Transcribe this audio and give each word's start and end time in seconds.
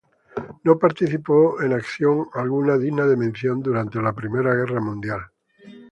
No 0.63 0.79
participó 0.79 1.61
en 1.61 1.73
acción 1.73 2.25
alguna 2.33 2.75
digna 2.79 3.05
de 3.05 3.15
mención 3.15 3.61
durante 3.61 4.01
la 4.01 4.13
Primera 4.13 4.55
Guerra 4.55 4.81
Mundial. 4.81 5.27